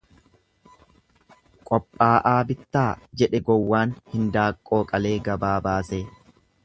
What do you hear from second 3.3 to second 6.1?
gowwaan hindaaqqoo qalee gabaa baasee.